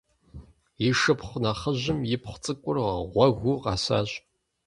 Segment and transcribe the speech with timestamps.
[0.87, 2.77] И шыпхъу нэхъыжьым ипхъу цӏыкӏур
[3.13, 4.09] гъуэгыу къэсащ.